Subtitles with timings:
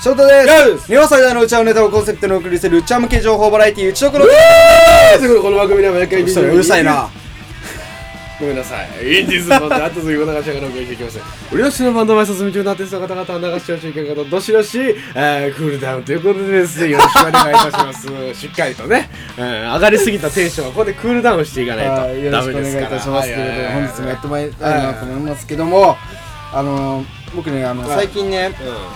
[0.00, 0.46] 翔太です。
[0.46, 4.34] です日本最大のうちわネタをコンセプトにお送りするうちわ向け情報バラエティうちのくのという
[5.18, 7.10] ことでこの番組では毎回うるさいな。
[8.38, 9.20] ごめんなさい。
[9.20, 11.18] インディーズバンドあとすぐ流しながらお送りしていきます。
[11.52, 14.78] 俺ののバンド前卒業中のアーティストの方々は流してほしい方どしどし、
[15.16, 18.06] えー、クールダウンということでですねよろしくお願いいたします。
[18.40, 22.88] しっかりとね、えー、上がりすぎたテンションはここでクールダウンしていかないはいとよろしくお願いいダメですから。
[22.98, 25.96] たしますということでは本日もやってまいりたいなと思いますけども
[26.54, 28.06] あのー僕ねあのはい。
[28.06, 28.54] 最近ね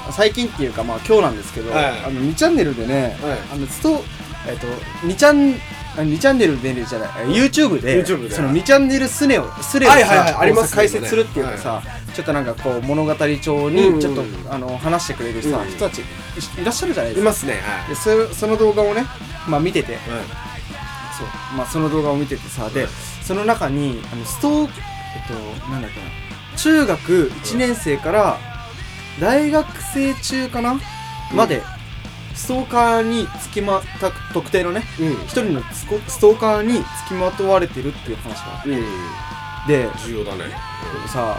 [0.09, 1.85] う最近っていうかまあ今日なんですけどはい。
[2.05, 3.39] あの2チャンネルでねはい。
[3.53, 4.03] あのスト
[4.49, 4.67] えっと
[5.07, 5.55] 2チャン
[5.95, 8.35] あ2チャンネルでじゃないえ YouTube で YouTube で。
[8.35, 10.33] その2チャンネルスネをスレをはいはいはい。
[10.33, 11.83] さありますね解説するっていうかさ
[12.15, 16.05] ちょっとなんかこう物語調うんうんにちょっとあの話してくれるさうん人たちい
[16.61, 17.31] いらっしゃるじゃないですか。
[17.31, 19.05] ますねはでそその動画をね
[19.47, 19.97] まあ見ててい。
[19.97, 21.57] そう。
[21.57, 22.87] まあその動画を見ててさで
[23.23, 25.35] その中にあのストーえっと
[25.71, 26.07] なんだっけな
[26.57, 28.39] 中学1年生から
[29.21, 30.81] 大学生中かな、
[31.35, 31.63] まで
[32.35, 35.13] ストーカーにつきまた特定のねうん。
[35.25, 38.75] 一人のスコストーカーにつきまとわれてるっていう話があっうん。
[39.67, 40.45] てで重要だね。
[41.09, 41.37] さ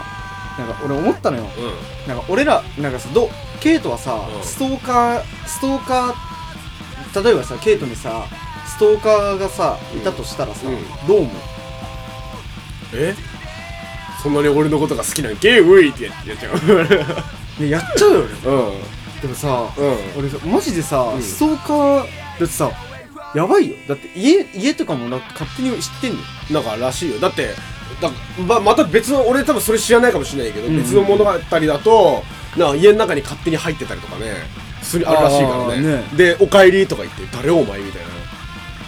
[0.57, 1.49] なんか俺思ったのよ。
[1.57, 2.07] うん。
[2.07, 4.43] なんか俺らなんかさどケイトはさ、うん。
[4.43, 8.25] ストーカーストーカー例えばさケイトにさ
[8.67, 11.07] ストーカーがさいたとしたらさ、うん。
[11.07, 11.31] どう思う？
[12.93, 13.15] え？
[14.23, 16.49] そんなに俺のことが好きなんけウイってやっちゃ
[17.59, 18.27] うねやっちゃうよね。
[18.45, 19.21] うん。
[19.21, 19.97] でもさ、うん。
[20.17, 21.21] 俺さマジでさ、うん。
[21.21, 22.71] ストーカーだってさ
[23.35, 23.75] やばいよ。
[23.87, 26.25] だって家家とかもなんか勝手に知ってんのよ。
[26.51, 27.19] なんからしいよ。
[27.19, 27.49] だって
[28.01, 28.09] だ
[28.47, 30.77] ままた別の俺多分それ知らないかもしれないけど、うん。
[30.77, 32.23] 別の物語だと
[32.57, 34.33] なんか家の中に勝手に入ってたりとかね
[34.81, 35.81] するあるらしいからね。
[35.81, 36.03] ね。
[36.15, 38.07] で「おかえり」とか言って「誰お前」みたいな。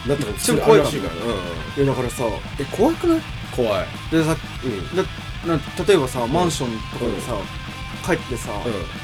[0.08, 1.83] なったことちょっと怖いかもあるらしいから、うん。
[1.83, 2.23] いやだからさ
[2.59, 3.22] え怖くない？
[3.56, 3.86] 怖い。
[4.11, 4.95] でさうん。
[4.95, 5.03] だ
[5.45, 7.34] な例えばさマンションとかでさ、
[8.06, 8.52] 帰ってさ、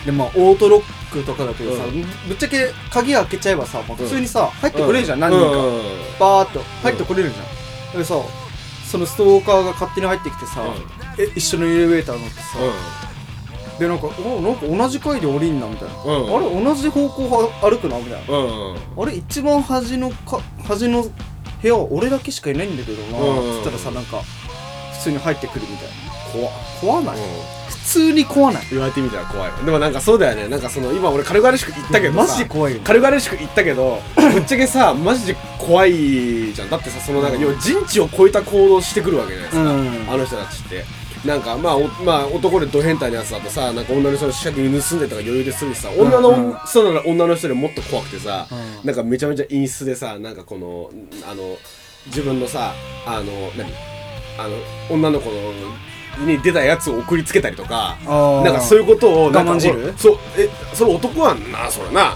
[0.03, 2.02] うでまあオートロックとかだけどさ、うん。
[2.27, 5.22] ぶっちゃけ鍵開けちゃえばさ、まあ、普通にさ、入ってこれるじゃん、ん。
[5.22, 5.75] 何人か、うん。
[5.75, 5.81] うん
[6.19, 8.16] バーっと入ってこれるじゃん、でさ
[8.85, 10.62] そのストーカーが勝手に入ってきてさ、
[11.18, 12.44] え一緒のエレベーター乗ってさ、
[13.79, 16.35] でなんかおなんか同じ階で降りんなみたいな、うん。
[16.35, 18.73] あれ同じ方向は歩くなみたいな、うん。
[18.73, 23.59] うんあれ一番端のか端の部屋は俺だけしかいないんだけどな、うん。
[23.59, 24.41] つったらさなんか普
[25.01, 25.94] 通に入ってくるみたいな。
[26.31, 26.53] 怖っ。
[26.79, 27.23] 怖ない、うん。
[27.69, 28.63] 普通に怖ない。
[28.69, 30.47] 言われてみたら怖いでもなんかそうだよね。
[30.47, 32.81] なんかその今俺軽々しく言ったけどマさジで怖いよ。
[32.84, 36.69] 軽々しく言ったけど ぶっちゃけさマジで怖いじゃん。
[36.69, 40.13] だってさそのなんか要は人知を超えた行動してくるわけじゃないですか、うん。
[40.13, 40.85] あの人たちって。
[41.25, 46.50] なんかまあおまあ男でド変態なやつだとさなんか女の人の借金盗んでとか余裕でするしさ女うん。
[46.51, 48.88] う人なら女の人でもっと怖くてさ、うん。
[48.88, 50.89] なんかめちゃめちゃ陰湿でさなんかこの
[51.29, 51.57] あの
[52.07, 52.73] 自分のさ
[53.06, 53.91] あの何？
[54.38, 54.56] あの
[54.90, 55.36] 女の子の
[56.25, 57.97] に出たやつを送りつけたりとか
[58.44, 59.74] なんかそういうことを我慢汁？
[59.74, 62.16] 俺そうえそれ男はなそれな。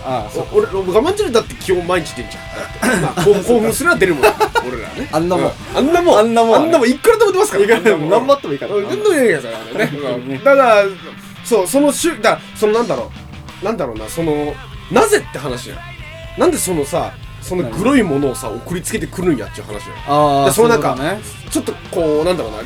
[0.53, 4.23] 俺我慢汁だって基本毎日出んじゃん 興奮すれば出るもん
[4.67, 5.09] 俺らね。
[5.13, 5.45] あんなもん。
[5.47, 6.19] うあんなもん。
[6.19, 6.55] あんなもん。
[6.55, 7.67] あんなもんいくらでも出ますから。
[7.67, 7.81] 頑
[8.27, 8.53] 張っても。
[8.53, 9.91] いいからうん何でもいいやつだからね。
[9.95, 10.43] うん。
[10.43, 10.83] だから
[11.43, 13.11] そうそのしゅだそのなんだろ
[13.61, 13.65] う。
[13.65, 14.53] なんだろうなその
[14.91, 15.79] なぜって話やん。
[16.37, 17.13] なんでそのさ
[17.47, 21.19] その黒いものをさ送りつけてくるんやっていう話あでそのなんかね。
[21.51, 22.57] ちょっとこうなんだろうな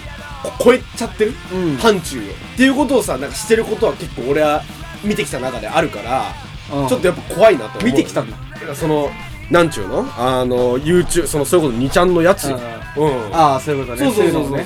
[0.42, 1.76] こ超えちゃってる、うん。
[1.76, 4.64] 範疇をっていうことをさなんかしてることは結構俺は
[5.04, 6.34] 見てきた中であるから、
[6.74, 6.88] うん。
[6.88, 7.84] ちょっとやっぱ怖いなと思う。
[7.84, 8.38] 見てきたんだ。
[8.74, 9.10] その
[9.52, 10.06] なんちゅうの？
[10.18, 12.50] あの YouTube そのそういうこと2ちゃんのやつ。
[12.50, 12.58] よ
[12.98, 13.36] うん。
[13.36, 14.12] ああそういうことね。
[14.12, 14.58] そうそうそうそう。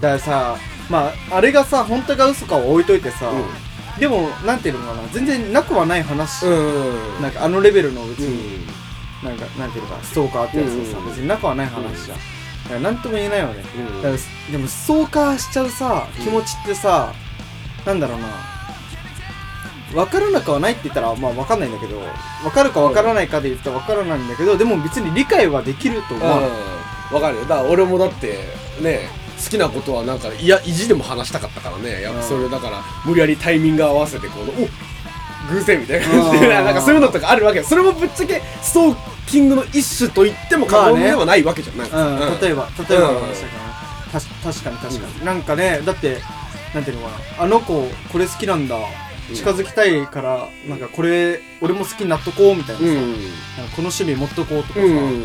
[0.00, 0.56] からさ
[0.90, 5.08] まああれがさ本当か嘘かを置いといてさ、うでもなんていうのかな。
[5.08, 7.22] 全然なくはない話、うん。
[7.22, 8.66] なんかあのレベルのうちうに、ん
[9.24, 17.12] なんかなんていうのかストーカーってやつがさ、うん別になくはない話じゃん、だからなんとも言えないよね、うんだからでもストーカーしちゃうさ気持ちってさ、
[17.86, 18.28] なんだろうな。
[19.94, 22.00] 分からなくはないって言ったらまあ分かんないんだけど
[22.42, 27.42] 分かるか分からないかで言ったら分からないんだけどでも別に理解はできると思う、わかるよ。
[27.42, 28.38] だから俺もだって
[28.80, 29.08] ね
[29.42, 32.02] 好きなことはなんかいや意地でも話したかったからね。
[32.02, 34.68] やっぱそれだから無理やりタイミング合わせてこのお
[35.52, 36.46] 偶然みたいな感じで。
[36.46, 36.50] うん。
[36.64, 37.64] なんかそういうのとかあるわけよ。
[37.64, 42.40] それもぶっちゃけストーキングの一種と言っても過言ではないわけじゃんなんかうん、うん。
[42.40, 43.58] 例えば例えばの話だか
[44.08, 45.80] ら、たし確かに確かに、なんかね。
[45.84, 46.20] だって
[46.74, 47.44] なんていうのかな。
[47.44, 48.76] あの子これ好きなんだ。
[49.34, 52.92] 近づきたいからなんかこれ俺も好きになっとこうみたいなさ、うん。
[52.92, 55.22] なんかこの趣味持っとこうとかさ、うん。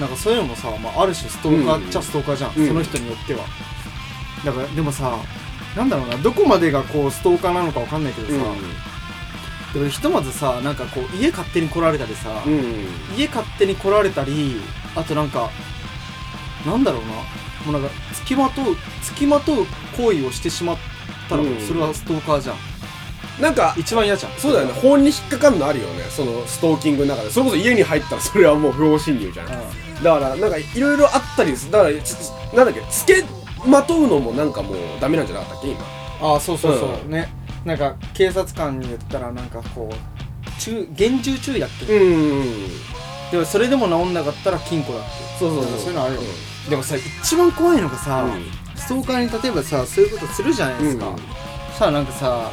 [0.00, 2.68] なんかそういうのもさ、まあ、ある種ストーカーっちゃうんストーカーじゃん、うん。
[2.68, 3.44] その人によっては。
[4.44, 5.18] だからでもさ
[5.76, 6.16] なんだろうな。
[6.16, 8.34] どこまでがこうストーカーなのかわかんないけどさ、
[9.74, 12.86] でもひとまずさなんかこう家勝手に来られたりさ、うん。
[13.18, 14.56] 家勝手に来られたり
[14.94, 15.50] あとなんか
[16.64, 17.22] なんだろうなも
[17.68, 19.66] うなんか付きまとう付きまとう
[19.96, 20.76] 行為をしてしまっ
[21.28, 21.60] たら、うん。
[21.60, 22.56] それはストーカーじゃん。
[23.40, 24.32] なんか一番嫌じゃん。
[24.38, 24.72] そうだよね。
[24.74, 26.04] 法に引っかかるのあるよね。
[26.08, 27.30] そのストーキングの中で。
[27.30, 29.50] それこそ家に入ったらそれはもう不法侵入じゃん、う
[30.04, 33.24] だからなんかいろいろあったりすだからつなんだっけつけ
[33.66, 35.80] まとうのもなんかもうダメなんじゃなかったっけ今。
[36.20, 37.10] ああそうそうそう、うん。
[37.10, 37.32] ね
[37.64, 42.68] なんか警察官に言ったらなんかこう中厳重注意だっけ、うん。
[43.30, 45.08] でもそれでも治んなかったら禁錮だって。
[45.38, 45.78] そうそうそう。
[45.78, 46.20] そういうのあるよ、
[46.68, 48.44] でもさ一番怖いのがさ、うん。
[48.76, 51.16] ストーカーに例えばさそういうことするじゃないですか、うん。
[51.78, 52.52] さあなんかさ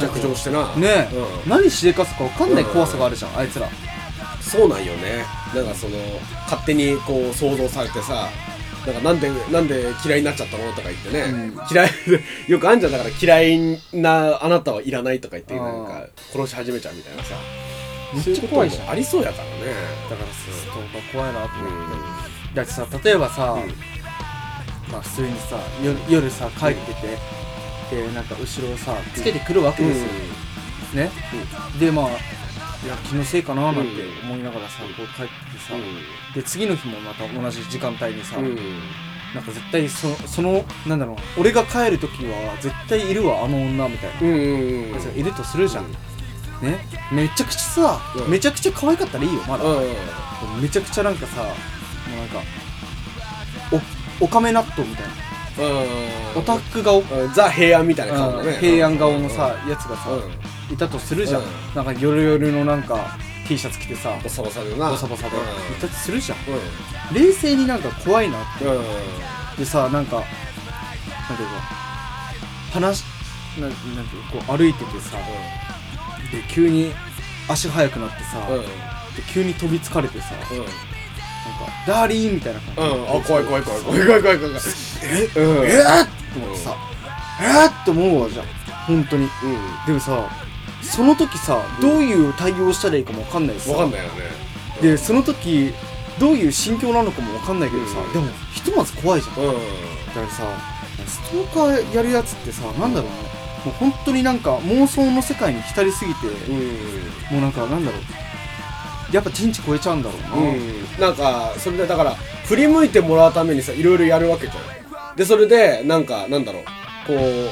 [0.00, 0.74] 逆上してな。
[0.76, 1.50] ねえ、うん。
[1.50, 3.68] 何しでかすか分かんない怖さがあるじゃん、あいつら。
[4.40, 5.24] そうなんよね。
[5.54, 5.96] なんかその
[6.44, 8.28] 勝手にこう想像されてさ
[8.86, 10.70] なんかなんでなんで嫌いになっちゃったの？
[10.72, 11.60] とか言ってね、うん。
[11.70, 11.90] 嫌い
[12.48, 12.92] よくあんじゃん。
[12.92, 17.34] だから嫌いなあなたはいらないとか言ってなんか殺し始めちゃうみたいなさ。
[18.14, 19.50] めっちゃ怖いじゃんありそうやからね。
[20.10, 21.66] だからさストーカー怖いなと思って、
[22.52, 23.74] うだってさ例えばさ、うん。
[24.92, 27.18] まあ普通にさ夜夜さ帰ってて、
[27.90, 30.08] でなんか後ろをさつけてくるわけんですよ、
[30.94, 31.10] ね、
[31.78, 32.06] でまあ
[32.84, 33.80] いや気のせいかななんて
[34.22, 35.74] 思いながらさ、こう帰っててさ、
[36.34, 38.46] で次の日もまた同じ時間帯にさ、うん。
[38.46, 38.58] うん
[39.34, 44.20] なんか絶対そそのなんだろうな俺が帰る時は絶対いるわあの女みたいな。
[44.20, 44.38] うんうん
[44.92, 45.92] うんいるとするじゃん、うん。
[46.70, 46.78] ね？
[47.10, 48.30] めちゃくちゃさ、うん。
[48.30, 49.80] めちゃくちゃ可愛かったらいいよまだ、う
[50.60, 50.62] ん。
[50.62, 52.42] めちゃくちゃなんかさもうなんか
[54.20, 55.12] おおかめ納豆みたいな。
[56.36, 57.32] オタク顔、うん。
[57.32, 58.52] ザ平安みたいな顔だね。
[58.60, 61.48] 平安顔のさ、やつがさ、うんいたとするじゃん、うん。
[61.74, 63.16] なんかヨロヨのなんか
[63.46, 64.90] T シャツ着てさボサボサでな。
[64.90, 66.38] ボサボサで、いたとするじゃん。
[66.38, 66.42] う
[67.14, 68.64] 冷静になんか怖いなって。
[68.64, 69.66] うん。
[69.66, 70.26] さなんかなん
[71.36, 71.54] ていうか
[72.72, 73.04] 話
[73.60, 75.16] なんなんていうこう歩いててさ
[76.32, 76.92] で急に
[77.48, 78.62] 足速くなってさ、うん。
[78.62, 78.68] で
[79.32, 80.46] 急に飛びつかれてさ、なんか
[81.86, 82.80] 「ダーリン」みたいな感じ。
[82.96, 83.04] うん。
[83.04, 84.54] あ怖い怖い怖い怖い怖い怖い怖い。
[85.04, 85.40] え？
[85.40, 85.66] うん。
[85.66, 85.68] え？
[85.70, 86.76] って思ってさ
[87.40, 87.66] え？
[87.66, 88.46] って思うわじゃん。
[88.86, 89.24] 本当に。
[89.24, 89.30] うん。
[89.86, 90.28] でもさ
[90.84, 93.70] その時さどういう対応したらいいかもわかんないしさ。
[93.70, 94.20] んわかんないよね。
[94.82, 95.72] でその時
[96.18, 98.12] どういう心境なのかもわかんないけどさ、うん。
[98.12, 99.36] でもひとまず怖いじゃん。
[99.44, 99.52] うん。
[99.52, 99.58] だ
[100.14, 100.42] からさ
[101.06, 103.16] ストーカーやるやつってさなんだろうね。
[103.64, 106.56] もう本当になんか妄想の世界に浸りすぎて、うん。
[107.32, 108.00] もうなんかなんだろう。
[109.14, 111.00] やっぱチンチ超えちゃうんだろうな、うん。
[111.00, 112.14] なんかそれでだから
[112.44, 115.16] 振り向いてもらうためにさいろいろやるわけじゃん。
[115.16, 116.64] でそれでなんかなんだろう。
[117.06, 117.50] こう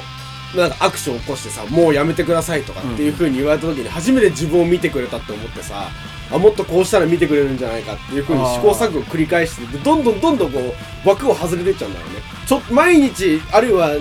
[0.55, 5.89] なんかアクションを起こしてさもうやめてくださいとかっていう風に言われた時に初めて自分を見てくれたって思ってさ
[6.31, 10.59] あもっとこうしたら見てくれるんじゃないかっていう風に試行錯誤を繰り返してでどんどんどんどんこ
[11.05, 12.11] う枠を外れていっちゃうんだよね。
[12.45, 13.95] ちょ毎日あるいはな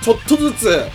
[0.00, 0.88] ちょっとずつ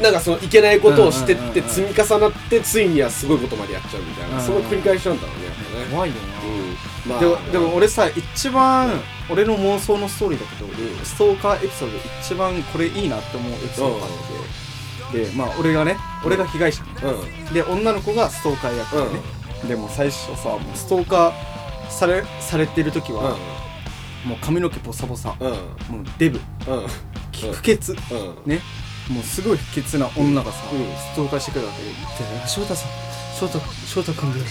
[0.00, 4.42] なんかそのいけないことをしてって積み重なってついにはすごいことまでやっちゃうみたいなうん。
[4.42, 5.86] その繰り返しなんだろうねやっぱね。
[5.92, 7.10] 怖いよな、うん。
[7.10, 7.20] まあ。
[7.20, 9.00] でもでも俺さ一番、うん
[9.32, 17.54] 俺の妄想のストーリーだけど、んストーカーエピソードで一番これいいなって思うエピソードがあって、でまあ俺がね俺が被害者、うん。
[17.54, 19.20] で女の子がストーカー役でね、
[19.68, 23.36] でも最初さもうストーカーされされてる時は、
[24.24, 25.54] もう髪の毛ボサボサ、もう
[26.18, 26.38] デブ。
[26.38, 26.86] うん。
[27.32, 27.92] き不潔。
[27.92, 28.50] うん。
[28.50, 28.60] ね。
[29.10, 30.78] もうすごい不潔な女がさ、うん。
[30.96, 31.90] ストーカーしてくるわけで
[32.46, 32.90] 「翔太さん
[33.36, 34.50] 翔太翔太君だよね。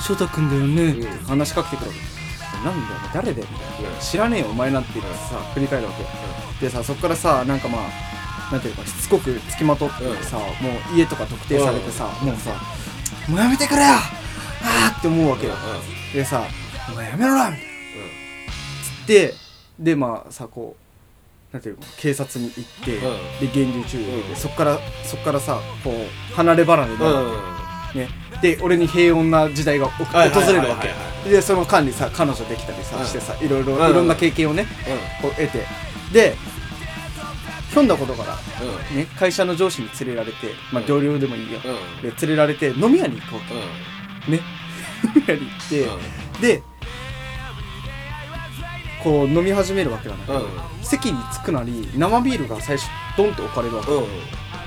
[0.00, 1.14] 翔太君だよね」うん。
[1.14, 2.15] って話しかけてくるわけ
[2.64, 5.92] なんだよ誰だよみたいなうん知らねえよお前なんて言ってさ振り返るわ
[6.60, 12.52] けでさそっからさなんかまあなんていうかしつこくつきまとってさ、もう家とか特定されてさ、もうさ
[13.28, 15.54] 「もうやめてくれよああ!」って思うわけよ。
[16.14, 16.44] でさ
[16.92, 17.72] 「お前やめろな!」みたいな。
[19.00, 19.34] つって
[19.80, 23.00] でまあさこうなんていうの警察に行って、うん。
[23.40, 24.36] で厳重注意で、うん。
[24.36, 27.22] そっからそっからさこう離れ離れになるわ
[27.92, 28.08] け、ね。
[28.40, 30.94] で俺に平穏な時代が訪れるわけ
[31.30, 33.06] でその間にさ彼女できたりさ、うん。
[33.06, 33.90] してさいろいろ、うん。
[33.90, 34.66] いろんな経験をね
[35.20, 35.66] こう得て。
[36.12, 36.36] で
[37.70, 38.36] ひょんなことから、
[38.96, 40.86] ね、会社の上司に連れられて、まあ、うん。
[40.86, 41.70] 同僚でもいいよ、うん。
[41.70, 43.40] うんで連れられて飲み屋に行こう
[44.26, 44.40] と、ね。
[45.04, 46.62] 飲み屋に行って、で
[49.02, 50.48] こう飲み始めるわけなんだけど、うん。
[50.82, 54.04] 席に着くなり生ビールが最初ドンって置かれるわけ、うん。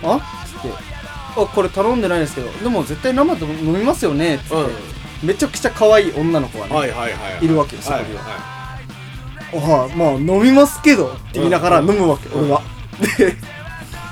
[0.04, 0.18] あ？
[0.18, 0.70] っつって
[1.36, 4.56] 「あこれ頼んでないですけどでも絶対生で飲みますよね」っつって、
[5.24, 7.48] めちゃくちゃ可愛い女の子がね、はいはいはいい。
[7.48, 8.06] るわけよそこはい。
[8.06, 8.22] には
[9.52, 12.40] はあまあ飲みますけどって言いながら飲むわけ、うん。
[12.46, 12.62] 俺は。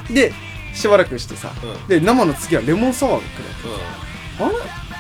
[0.10, 0.34] でで
[0.74, 1.88] しばらくしてさ、うん。
[1.88, 4.56] で生の次はレモンサワーが来るあれ？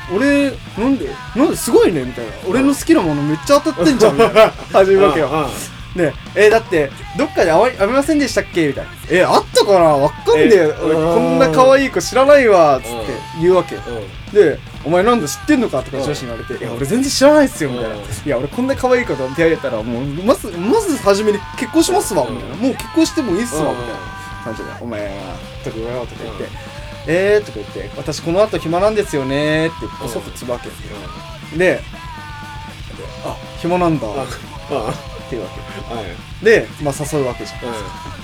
[0.09, 2.31] 俺なんでなんですごいねみたいな。
[2.47, 4.51] 俺の好きなものめっちゃ当たってんじゃんみたいな。
[4.71, 5.49] 始めるわけよ。
[5.95, 8.67] ねえだってどっかで会い会いませんでしたっけ？
[8.67, 8.91] みたいな。
[9.09, 9.79] えあったかな？
[9.79, 10.49] わかんねえ。
[10.53, 12.93] え俺こんな可愛い子知らないわっつって
[13.41, 13.81] 言うわけよ。
[13.87, 14.33] うん。
[14.33, 18.01] で「お前なんだ知ってんのか?」とか上司に言われて「いや俺全然知らないっすよ」みたいな「うん。
[18.01, 24.17] いや俺こんな可愛い子と出会えたらもうまずまず初めに結婚しますわ」みたいな「もう結婚してもいいっすわ」みたいな。
[24.43, 25.10] 感じで「お前は
[25.63, 26.50] とか言わよ」とか言って
[27.10, 30.69] えーとか言って、私この後暇なんですよねーってこそっとつぶわけ。
[31.57, 31.81] で、
[33.25, 34.12] あ、暇なんだっ
[35.29, 36.05] ていうわはい。
[36.43, 36.46] け。
[36.46, 37.60] で、まあ誘うわけじゃん。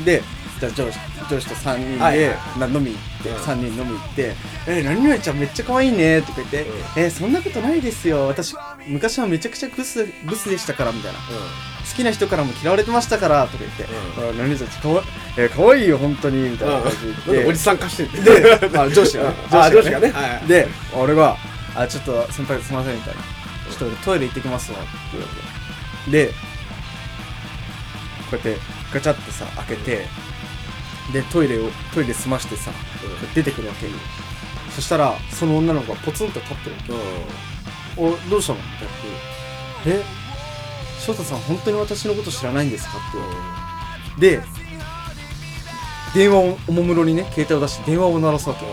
[0.01, 0.21] うで、
[0.59, 0.99] じゃあ上司
[1.41, 3.35] と3人はいで、な飲み行って、うん。
[3.37, 4.33] 3人飲み行って、
[4.67, 6.77] えー、何々ちゃんめっちゃ可愛いねとか言って、うん。
[6.97, 8.27] えー、そんなことないですよ。
[8.27, 8.55] 私、
[8.87, 11.19] 昔はめちゃくちゃブス、ブスでしたから、みたいな。
[11.19, 15.05] 好きな人からも嫌われてましたから、とか言って、うあ何々ちゃんかわい、
[15.37, 16.91] えー、可愛いよ、本当に、みたいな感
[17.25, 17.39] じで。
[17.39, 18.23] なんおじ、さん化してる。
[18.23, 20.11] で、まあ上司がね、あ上司がね。
[20.11, 21.37] はいで、俺が、
[21.75, 23.21] あ、ちょっと先輩すいません、みたいな。
[23.69, 25.29] ちょっと俺トイレ行ってきますわ、って言うわ
[26.05, 26.11] け。
[26.11, 26.33] で、こ
[28.31, 28.57] うやって
[28.93, 30.05] ガチャってさ、開けて、
[31.11, 32.71] で、トイレを、トイレ済ましてさ、
[33.35, 33.91] 出てくるわけよ。
[34.73, 36.99] そしたら、その女の子がポツンと立ってるわ
[37.97, 38.01] け。
[38.01, 38.59] お、どうしたの？
[38.59, 38.65] み
[39.85, 40.01] たいな。
[40.01, 40.03] え？
[40.99, 42.91] 翔太さん、本当に私のこと知らないんですか？
[42.91, 43.17] って
[44.21, 44.37] 言われて。
[44.37, 44.43] で、
[46.13, 48.65] 電話を、おもむろにね、携帯を出して電話を鳴らすわけ。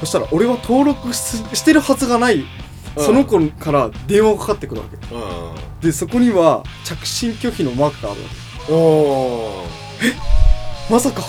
[0.00, 1.18] そしたら、俺は登録し
[1.52, 2.44] してるはずがない、
[2.96, 4.86] その子から電話がかかってくるわ
[5.80, 5.86] け。
[5.86, 8.28] で、そこには、着信拒否のマークがあるわ
[8.66, 8.72] け。
[8.72, 9.66] おお
[10.90, 11.22] まさか、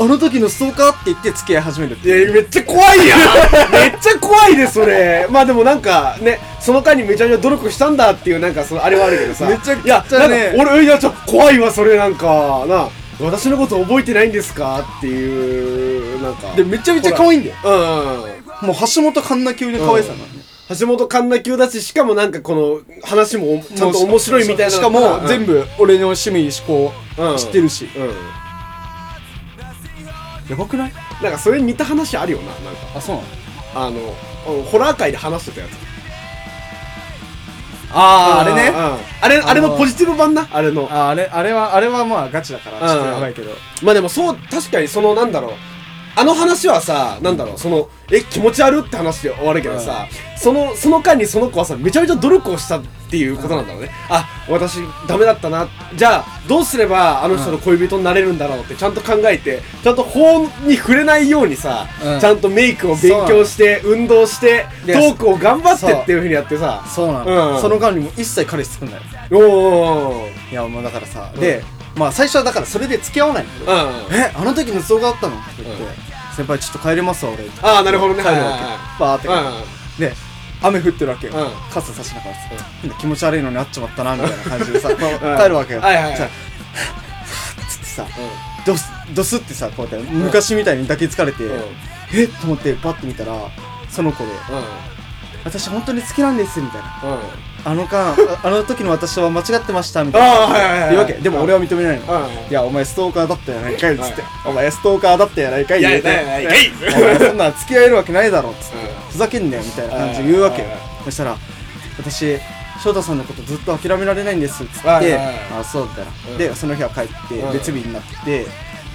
[0.00, 2.08] あの時のストーカーって言って付き合い始めるって。
[2.08, 3.18] いやめっちゃ怖いやん。
[3.70, 5.26] めっちゃ怖いでそれ。
[5.28, 9.44] まあでもなんかねその間にめちゃめちゃ努力したんだっていうなんかそのあれはあるけどさ。
[9.44, 10.54] めちゃくちゃね。
[10.54, 12.64] いや俺いやちょ怖いわそれなんか。
[12.66, 12.88] な
[13.20, 16.54] 私のこと覚えてないんですかっていうなんか。
[16.56, 17.56] で、めちゃめちゃ可愛いんだよ。
[17.62, 20.30] うんもう橋本環奈級の可愛さなのね。
[20.78, 27.90] 橋本環奈級だししかもなんかこの話もちゃんと面白いみたいなしかも、全部部、俺の趣味、思考、知ってるし。
[27.94, 28.40] うん
[30.50, 30.92] やばくない？
[31.22, 32.98] なんかそれに似た話あるよななんか。
[32.98, 33.28] あ、そうなの？
[33.86, 35.70] あのホラー界で話してたやつ。
[37.92, 38.68] あー、あれね。
[38.68, 38.98] うん。
[39.24, 40.48] あれあれのポジティブ版な？
[40.50, 40.88] あれの。
[40.90, 43.52] ああれ、あれは、あれはまあガチだから、ちょっとやばいけど。
[43.82, 45.52] まあでもそう確かにそのなんだろう。
[46.16, 52.80] あの話はさなんだろうそのえ気持ち悪って話で終わるけどさ、そのその間にその子はさめちゃめちゃ努力をした
[53.10, 55.66] っていうことなんだろうね、あ私ダメだったな。
[55.96, 62.20] じゃあどうすればあの人の恋人になれるんだろうってちゃんと考えてちゃんと法に触れないようにさ、うん。
[62.20, 66.84] ちゃんとメイクを勉強して運動してトでークを頑張ってっていうふうにやってさ。
[66.86, 67.54] そうなの。
[67.56, 67.60] うん。
[67.60, 69.00] その間にも一切彼氏作んない。
[69.32, 71.40] おおいや、もうだからさ、うん。
[71.40, 71.64] で、
[71.96, 73.72] まあ最初はだからそれで付き合わないの。
[73.72, 74.14] うん。
[74.14, 75.36] え、あの時の動画あったの？
[75.36, 75.88] って言って、うん。
[76.36, 77.44] 先輩ちょっと帰りますわ、俺。
[77.60, 78.22] ああなるほどね。
[78.22, 79.02] 帰るわけ。
[79.02, 79.28] バーって。
[79.28, 80.14] うで、
[80.62, 81.50] 雨降ってるわけようん。
[81.72, 82.40] 傘差しながらさ、
[82.82, 85.80] なんだ気持ち悪いのに会っちまったな、みたいな感じでさ、 帰るわけよ。
[85.80, 86.28] はいはいはいじゃあ
[87.68, 88.06] つってさ、
[88.66, 91.62] ドス、ドスってさ、こうやって昔みたいに抱きつかれて、んうん
[92.12, 93.32] えっと思ってパッと見たら、
[93.88, 94.30] その子で、
[95.44, 97.00] 私本当に好きなんです、みたいな。
[97.04, 97.18] うんうん
[97.62, 100.28] あの間、ああの時の私は間違ってました、みたいな。
[100.28, 101.12] ああはいはいはい言うわけ。
[101.14, 102.04] でも俺は認めないの。
[102.04, 102.16] う
[102.48, 104.28] んいや、お前ストーカーだったやないかいっつっては。
[104.46, 106.08] お前ストーカーだったやないかい言うて。
[106.08, 106.60] いやいやいやいや
[106.96, 108.89] お前そんなん付き合えるわけないだろっつってうん。
[109.10, 110.68] ふざけんなよみたいな感じで言うわけよ。
[111.04, 111.36] そしたら、
[111.98, 112.38] 私、
[112.82, 115.00] 翔太さんのことずっと諦められないんですっつって、あ、
[115.64, 116.32] そうみたいうん。
[116.32, 116.38] な。
[116.38, 117.52] で、その日は帰ってうん。
[117.52, 118.46] 別日になって、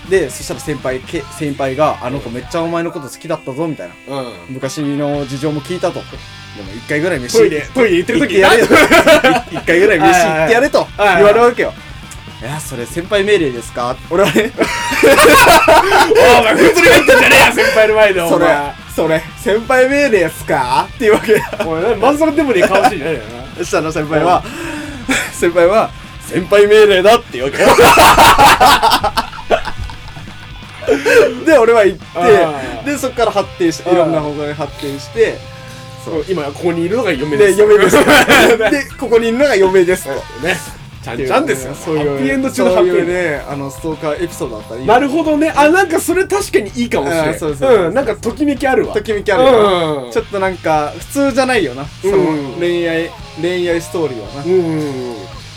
[0.09, 4.17] で、そしたら先輩、け先輩が、あの子めっちゃお前のこと好きだったぞみたいな。
[4.17, 4.33] うん。
[4.49, 5.95] 昔の事情も聞いたと。
[5.99, 6.01] で
[6.63, 8.59] も一回ぐらい飯トイレトイレ行ってる時にやれ。
[8.59, 8.65] よ
[9.51, 11.73] 一回ぐらい飯行ってやれと言われるわけよ。
[12.41, 13.95] いやそれ先輩命令ですか？
[14.09, 14.23] 俺。
[14.23, 14.51] は ね
[16.39, 18.49] お前普通に入ってんじゃねえや先輩の前でお前
[18.95, 20.87] それ先輩命令ですか？
[20.95, 23.23] っていうわけお前ねまずそれでもねえ顔してんじゃねえよ。
[23.23, 24.43] なそしたら先輩は
[25.33, 25.89] 先輩は
[26.21, 27.61] 先輩命令だっていうわけ。
[27.61, 27.67] よ
[31.45, 32.83] で俺は行あっー。
[32.85, 35.37] てでそこから発展していろんな方向に発展して
[36.29, 37.97] 今ここにいるのが嫁でです嫁です。
[37.97, 38.05] で
[38.99, 40.11] ここにいるのが嫁ですと。
[40.45, 40.55] ね
[41.05, 41.73] ちゃんちゃんですよ。
[41.75, 42.09] そういう。
[42.09, 42.99] ハッピーエンド中のハッピー。
[42.99, 44.85] エンドねあのストーカーエピソードだったり。
[44.85, 45.53] なるほどね。
[45.55, 47.91] あなんかそれ確かにいいかもしれないあそうそうそうう。
[47.91, 48.93] んなんかときめきあるわ。
[48.93, 50.11] ときめきあるようん。
[50.11, 51.85] ちょっとなんか普通じゃないよな。
[51.85, 53.09] そのうん恋愛
[53.41, 54.43] 恋愛ストーリーはな。
[54.43, 55.15] うん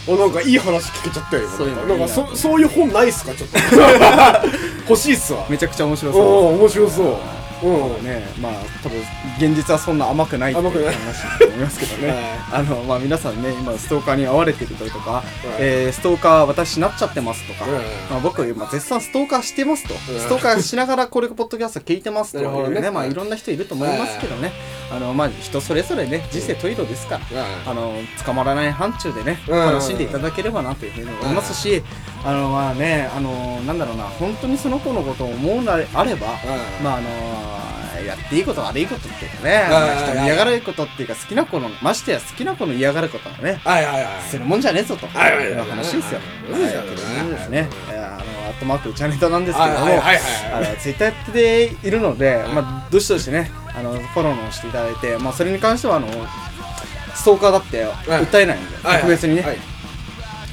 [0.09, 1.57] あなんかいい話聞けちゃったよ今。
[1.59, 3.33] そなんかそそういう本ないっすか？
[3.35, 3.59] ちょっと。
[4.88, 5.45] 欲しいっすわ。
[5.50, 6.23] めちゃくちゃ面白おそう。
[6.25, 7.17] お面白そう
[7.62, 8.05] うん。
[8.05, 8.99] ねまあ多分
[9.38, 12.09] 現実はそんな甘くないっていう話だと思いますけどね。
[12.09, 12.21] はい。
[12.53, 15.23] あのまあ皆さんね今ストーカーに遭われてるとか、
[15.59, 17.73] えーストーカー私なっちゃってますとか、うん。
[17.75, 17.81] ま
[18.17, 20.21] あ、僕は今絶賛ストーカーしてますと、うん。
[20.21, 22.81] ストーカーしながらこれポッドキャスト聞いてますとなるほどね。
[22.81, 24.53] ねまあいろんな人いると思いますけどね
[24.90, 29.59] あのまあ人それぞれね人生トイロですから、あの捕まらない範疇でね、うん。
[29.59, 31.83] 楽しんでいただければなというふうに思いますし、
[32.25, 36.30] あのまあねあのなんだろうな本当にその子のことを思うのであれば、う
[36.80, 36.85] ん。
[36.85, 37.09] まああの
[38.07, 39.66] やっていいこと悪いことっていうかね、
[40.12, 44.23] 人に嫌がることっていうか好きな子のましてや好きな子の嫌がることはねはいはいはい。
[44.23, 45.07] するもんじゃねえぞと。
[45.09, 46.21] はいう話ですよ。
[46.49, 47.68] でですね。
[47.90, 48.25] いやあの
[48.59, 50.02] トマークチャネタなんですけども、
[50.80, 56.09] ツイッターやっているので、はいまあ、どしどしねあのフォローのしていただいて、まあ、それに関してはあの
[57.15, 59.45] ストーカーだって訴えないので、はい特別にね、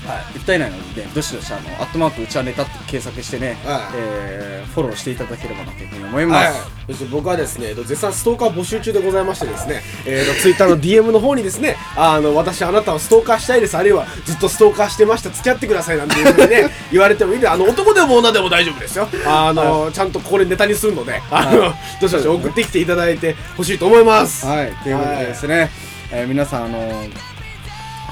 [0.08, 0.18] はい。
[0.18, 3.82] はい、訴えないので、どしどしあのアットマークうちはネタって検索してね、はい。
[3.96, 6.52] えーフォローしていただければなというふうに思います。
[6.52, 19.08] はい、そして僕はですね、えっと絶賛ストーカー募集中でございましてですね、えーと、ツイッターの DM の方にですね、あの、私あなたをストーカーしたいです、あるいはずっとストーカーしてました、付き合ってくださいなんていうふうにね、 言われてもいいんで、あの、男でも女でも大丈夫ですよ。
[19.26, 24.46] あの、ちゃんとこれネタにするので、あの、どしどし送ってきていただいてほしいと思います。
[24.46, 25.72] はい、ということでですね、
[26.12, 27.06] えー皆さんあの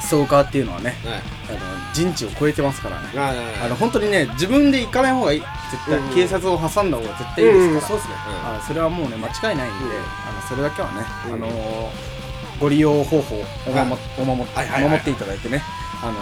[0.03, 1.19] ストーカーっていうのはね、はい。
[1.49, 3.07] あの人知を超えてますからね。
[3.17, 5.43] はいあの本当にね自分で行かない方がいい。
[5.71, 8.15] 絶対、うん警察を挟んだ方が絶対いいうん、ですから、そうですね。
[8.43, 9.91] あそれはもうね間違いないんで、うん。
[10.27, 11.33] あのそれだけはね、うん。
[11.33, 12.13] あのー
[12.59, 13.99] ご利用方法をお守,、はい。
[14.19, 15.61] お守はいはいはい守っていただいてね、
[16.01, 16.13] あの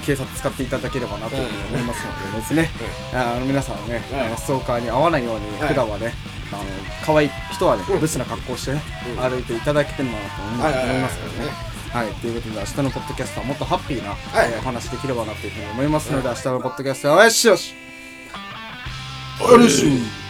[0.00, 2.70] ー警察使っていただければなというふうに思いますのでですね、
[3.14, 4.26] あの皆さんはね、はい。
[4.26, 5.68] あのストーカーに合わないようにはい。
[5.68, 6.12] 普段はね、
[6.52, 6.62] あの
[7.04, 8.00] 可愛い人はね、うん。
[8.00, 8.80] ブスな格好をしてね、
[9.16, 9.30] うん。
[9.30, 11.02] 歩いていただけてるのかなと思いはいはいはい思い。
[11.02, 11.73] ますからね。
[11.94, 14.50] はい、ということで明日のポッドキャストはもっとハッピーな、はい。
[14.50, 17.72] えーお話できればなというふうに思いますので、明日のポッドキャストはよしよし。
[19.40, 19.84] よろし。
[19.84, 20.23] く